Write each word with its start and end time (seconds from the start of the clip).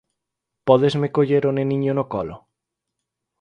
Pódesme 0.67 1.07
coller 1.15 1.43
o 1.49 1.55
neniño 1.59 1.93
no 1.97 2.05
colo? 2.13 2.35